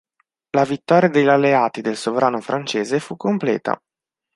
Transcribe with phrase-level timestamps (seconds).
[0.57, 3.79] La vittoria degli alleati del sovrano francese fu completa.